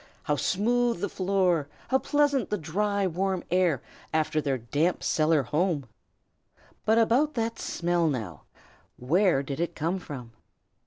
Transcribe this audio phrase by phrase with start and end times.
[0.23, 1.67] How smooth the floor!
[1.89, 5.85] how pleasant the dry, warm air, after their damp cellar home!
[6.85, 8.45] But about that smell, now!
[8.97, 10.31] where did it come from?